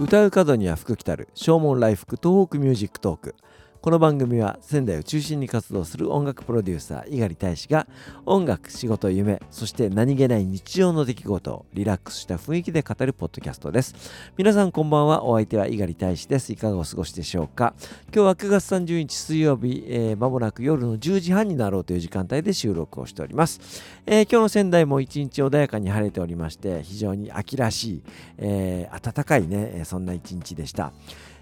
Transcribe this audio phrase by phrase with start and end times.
[0.00, 3.36] 歌う門には福来たる唱門来福東北ミュージックトーク。
[3.84, 7.86] この番組は仙台を中心に活動する音楽プロデューサー猪狩大使が
[8.24, 13.94] 音楽仕事夢そして何気ない日常の出来事をリラックスした雰囲気で語るポッドキャストです。
[14.38, 15.22] 皆さんこんばんは。
[15.22, 17.74] お相手は猪狩大使ですいかがお過ごしでしょうか。
[18.06, 23.60] 今日は9月30日水曜日、えー、間もなく夜の10時半になろうという時間帯で収録をしております、
[24.06, 28.02] えー、今日の仙台も一日穏やかに晴れておりまして非常に秋らしい、
[28.38, 30.94] えー、暖かいねそんな一日でした。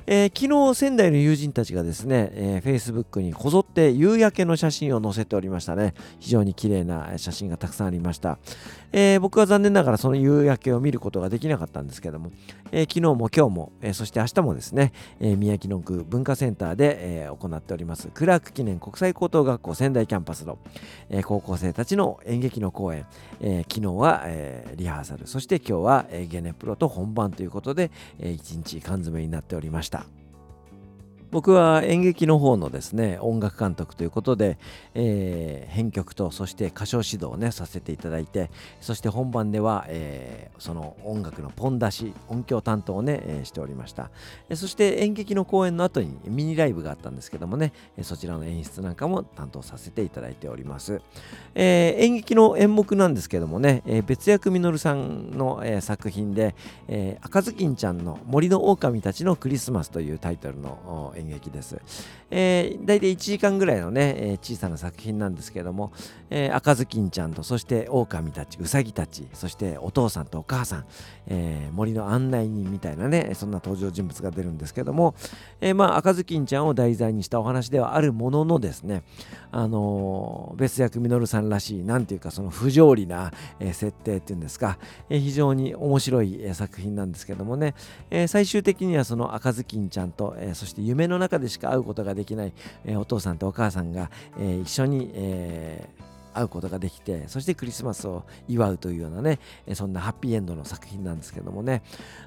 [0.07, 5.95] えー、昨日仙台の友人たちがですね、えー、Facebook にこぞって夕焼けの写真を載せておりましたね。
[6.19, 8.39] 非常に綺麗な写真がたくさんありました、
[8.93, 12.33] えー、僕は残念ながらその夕焼けを見ることができなかったんですけども、
[12.71, 20.59] えー、昨日も今日も、えー、そして明日もですね、えー、宮城野区文化センターで、えー、行っておりますクラーク記念国際高等学校仙台キャンパスの、
[21.11, 23.07] えー、高校生たちの演劇の公演、
[23.41, 25.27] えー、昨日は、えー、リハーサル。
[25.27, 29.92] そして今日は、えー、ゲネプロと本番ということで、えー、一日缶詰になっておりました。
[31.33, 34.59] 僕は演劇の方のですね音楽監督ということで、
[34.95, 38.51] えー、編曲とそして歌唱指導をねさせていただいて
[38.83, 44.11] そして本番では、えー、その音楽のポン出し音響担当をね、えー、しておりました。
[44.55, 47.73] そして演劇の公演の後にミニライブがあったんですけどもね
[48.03, 51.01] そちらの演出なんかも担当させていただいております、
[51.55, 56.55] え、演劇の演目なんですけどもね、え、別役みのるさんの、え、作品で、
[56.89, 61.81] え、赤ずきんちゃんの森の狼たちのクリスマスというタイトルの演演劇です。
[62.31, 65.93] えー、大体1時間ぐらいのね、えー、小さな作品なんですけども、
[66.31, 70.85] えー、赤ずきんちゃんと、そして狼たち、うさぎたち、そしてお父さんとお母さん、
[71.29, 75.15] えー、森の案内人みたいなね、そんな登場人物が出るんですけども、
[75.61, 79.03] えー、まあ、赤ずきんちゃんを題材にしたお話ではあるもののですね、
[79.51, 87.75] あのー、別役みのるさんらしい、なんていうか、その不条理な、えー、設定っていうんですか、えー、非常に面白い、えー、作品なんですけどもね、
[88.11, 92.53] えー、最終的にはその赤ずきんちゃんと、えー、そして夢のの中でしか会うことができない、
[92.85, 99.39] えー、お父さんとお母さんが、えー、一緒に、えー、会うことができてそしてクリスマスを祝うというようなね
[99.75, 101.83] そんなハッピーエンドの作品なんですけどもね。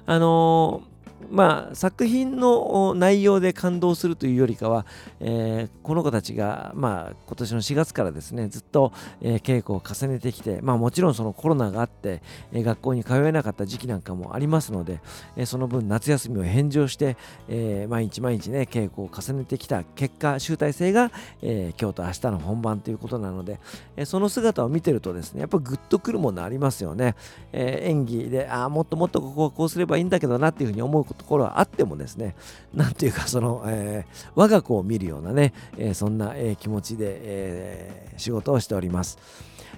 [0.06, 0.95] あのー
[1.30, 4.86] まあ、作品の内容で感動するというよりかは、
[5.20, 12.22] えー、この子たちが、まあ、今年の4月からですねずっと、えー、稽古を重ねてきて、まあ、もちろんそのコロナがあって、
[12.52, 15.00] えー、学校に通えなかった時期なんかもありますので、
[15.36, 17.16] えー、その分夏休みを返上して、
[17.48, 21.10] えー、毎日毎日ね稽古を重ねてきた結果集大成が、
[21.42, 23.58] えー、今日と明日の本番ということなので、
[23.96, 27.16] えー、その姿を見てるとですねやっぱグッとくるものありますよね、
[27.52, 32.34] えー、演技であもっともっとここはこうすればいいんだけどなっていうふうに思うところはあってもですね、
[32.74, 39.18] なんていうか、その、えー、我が子を見るようなね、えー、そんな、えー、気持ちで、え仕事をしております。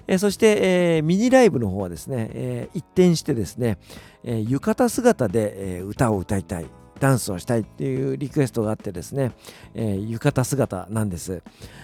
[0.07, 3.77] えそして、えミニライブの方はですね、え一転してですね、
[4.23, 6.67] え浴衣姿で、え歌を歌いたい。
[6.99, 9.31] ダンスをしたいっていうリクエストがあってですね、
[9.73, 11.41] えー、浴衣姿なんです。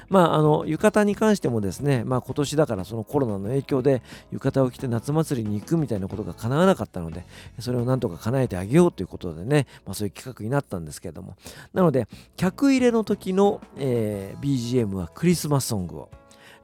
[0.09, 7.25] まあ、あの浴衣に関してもですね、まあ、今年だからそのコロナの影響で浴衣を着て夏祭りに行くみたいなことが叶わなかったので
[7.59, 11.35] それをなんとか叶えてあげようということでね、まあ、そういう企画になったんですけれども
[11.73, 16.09] なので客入れの時の、えー、BGM はクリスマスソングを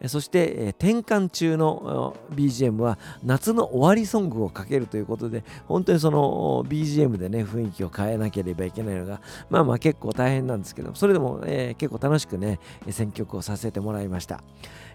[0.07, 12.59] そして、転換中の BGM は夏の終わりソングをかけるということで本当にその BGM でね雰囲気を変えなければいけないのがまあまあ結構大変なんですけどそれでも、えー、結構楽しくね
[12.89, 14.43] 選曲をさせてもらいました、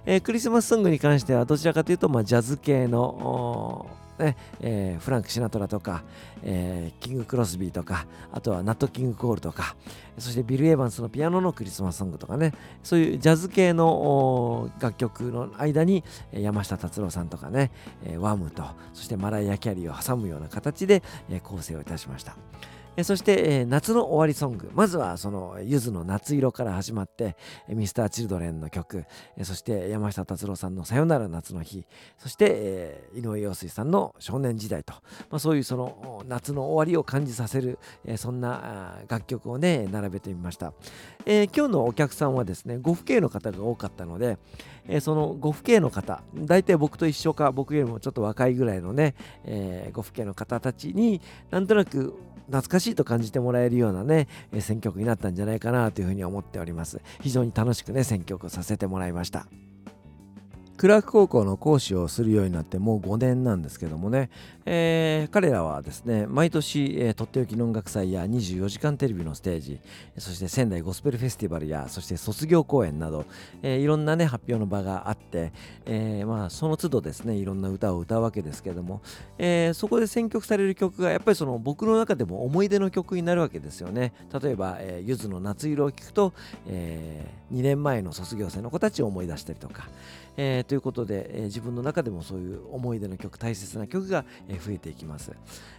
[0.04, 3.86] えー、クリスマスソングに関してはどちらかというと、まあ、ジャズ系の
[4.18, 6.02] ねえー、フランク・シナトラとか、
[6.42, 9.76] えー、キング・クロスビーとかあとはナット・キング・コールとか
[10.18, 17.70] そしてビル・エヴァンスのピアノのクリスマスソングとかねそういうジャズ系の楽曲の間に山下達郎さんとかね、
[18.04, 22.36] えー、ワムとそしてマライア・キャリーを挟むような形で、え、構成をいたしました。
[22.98, 24.70] えそして、え、夏の終わりソング。
[24.72, 27.36] まずはそのゆずの夏色から始まって、
[27.68, 29.04] えー、ミスターチルドレンの曲、
[29.36, 31.86] え、そして山下達郎さんのさよなら夏の日、
[32.16, 34.94] そして、え、井上陽水さんの少年時代と、
[35.28, 40.72] まあ、そういうその夏の終わりを感じさせる、え、そんな楽曲をね、並べてみました。
[41.26, 44.38] え、今日のお客さんはですね、ご父兄の方が多かったので、
[44.88, 49.14] え、そのご父兄の方、大体僕と一緒か、僕よりもちょっと若いぐらいのね、
[49.44, 51.20] えー、ご父兄の方たちに
[51.50, 52.14] なんとなく
[52.46, 57.00] 懐かしいと感じてもらえるようなね、え選曲になったんじゃないかなというふうに思っております。
[57.20, 59.46] 非常に楽しくね、選曲させてもらいました。
[60.76, 64.28] クラーク高校の講師をするようになってもう5年なんですけどもね、
[64.66, 69.80] えー、彼らはですね毎年、えー、とっておきの音楽祭や24時間テレビのステージ
[70.18, 73.24] そして仙台ゴスペルフェスティバルやそして卒業公演など、
[73.62, 75.52] えー、いろんなね発表の場があって、
[75.86, 79.00] え、まあその都度ですねいろんな歌を歌うわけですけども、
[79.38, 84.12] え、そこで選曲される曲がやっぱりその僕の中でも思い出の曲になるわけですよね。
[84.42, 86.32] 例えば、え、ゆずの夏色を聴くと、
[86.66, 89.88] え、2年前の卒業生の子たちを思い出したりとか
[90.36, 95.32] えー、ということで、えー、自分の中でもそういう思い出の曲大切な曲が、えー、増えていきます、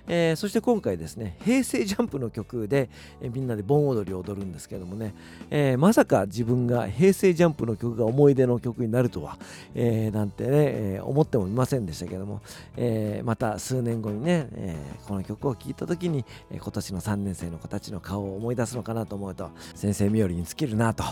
[0.08, 2.90] えそして今回ですね平成ジャンプの曲で、
[3.22, 5.14] えみんなで盆踊りを踊るんですけどもね、
[5.50, 9.38] えまさか自分が平成ジャンプの曲が思い出の曲になるとは、
[9.76, 12.42] えなんてね、え思ってもいませんでしたけども、
[12.76, 14.76] えまた数年後にね、え
[15.06, 21.04] この曲を聴いた時に、え今年の3年生の子たちの顔を思い出すのかなと思うと先生冥利に尽きるなと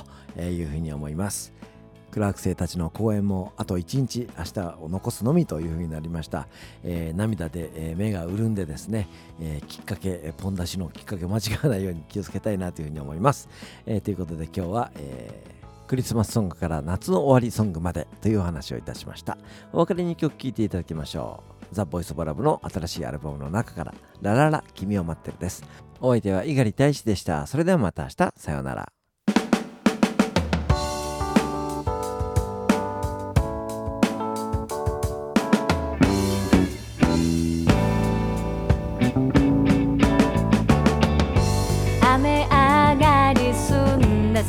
[0.41, 1.74] いうふうに思います。
[2.15, 6.47] クラーク生たちの公演もあと1日明日を残すのみというふうになりました、
[6.81, 9.09] えー、涙で、え、目が潤んでですね、
[9.41, 13.49] え、きっかけポン出しのきっかけを間違わないように気をつけたいなというふうに思います、
[13.85, 15.43] えということで今日は、え
[15.87, 19.37] クリスマスソングから夏の終わりソングまでというお話をいたしました。
[19.73, 21.75] お別れに曲聴いていただきましょう。
[21.75, 25.65] ザ・ボイス・オブ・ラブの新しいアルバムの中からラララ君を待ってるです。
[25.99, 27.45] お相手は猪狩大志でした。
[27.45, 28.33] それではまた明日。
[28.37, 29.04] さようなら。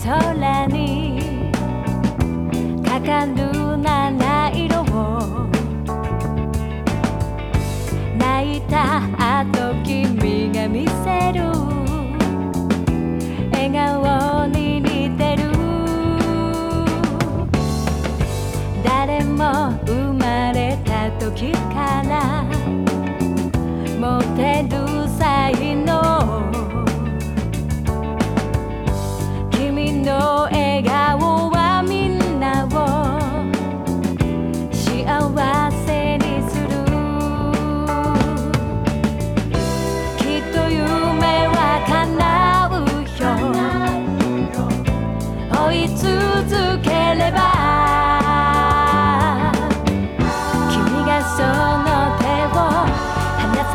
[0.07, 1.51] 空に
[2.85, 5.49] かかる七色を。
[8.17, 9.03] 泣いた
[9.41, 11.51] 後君が見せる。
[13.51, 15.51] 笑顔に似てる。
[18.85, 22.45] 誰も生まれた時から
[23.99, 24.96] 持てる。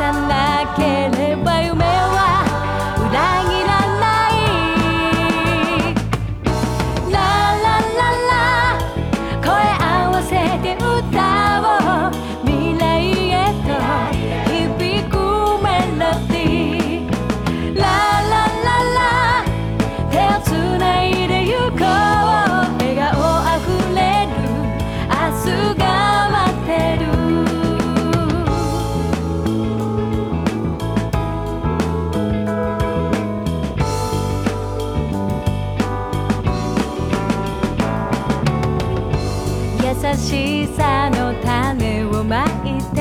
[0.02, 0.41] and then
[40.16, 42.98] しさの種をまいて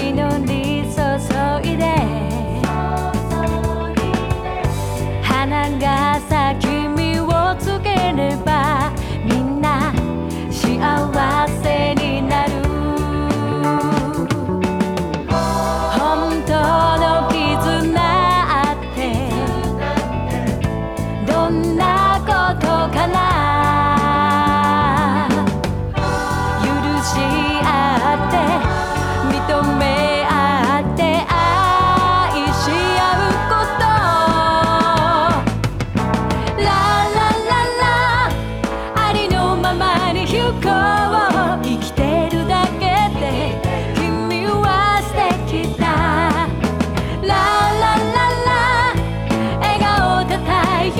[0.00, 0.14] 祈
[0.46, 1.00] り注
[1.68, 1.82] いで
[5.22, 8.92] 花が咲き実をつければ
[9.24, 9.92] みんな
[10.50, 11.25] 幸せ。
[50.86, 50.94] 最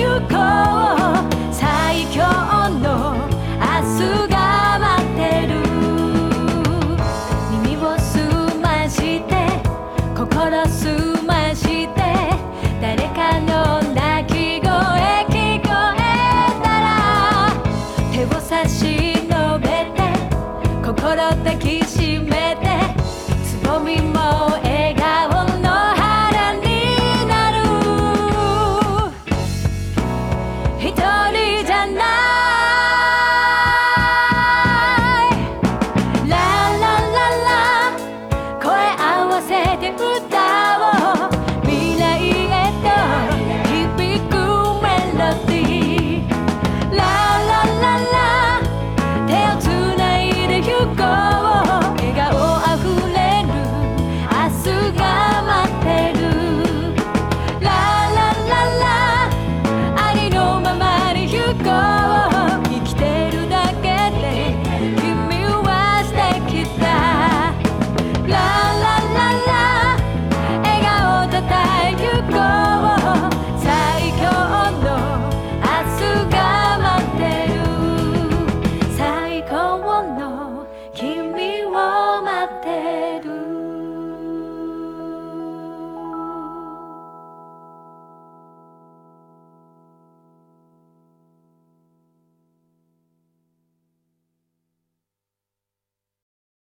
[2.07, 2.19] 強
[2.81, 3.15] の
[3.55, 3.63] 明
[3.95, 4.35] 日が
[4.79, 5.53] 待ってる。
[7.63, 9.31] 耳を澄まして
[10.13, 12.01] 心澄まして
[12.81, 14.67] 誰かの鳴き声
[15.29, 16.01] 聞こえ
[16.61, 17.53] たら
[18.11, 18.83] 手を差し
[19.29, 20.01] 伸べて
[20.85, 22.67] 心抱きしめて
[23.45, 24.19] つぼみも
[24.63, 24.96] 笑顔
[39.79, 40.36] 歌